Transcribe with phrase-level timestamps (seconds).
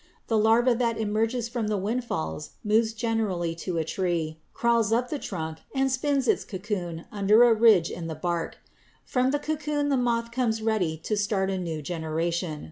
[0.29, 5.19] The larva that emerges from the windfalls moves generally to a tree, crawls up the
[5.19, 8.57] trunk, and spins its cocoon under a ridge in the bark.
[9.05, 12.59] From the cocoon the moth comes ready to start a new generation.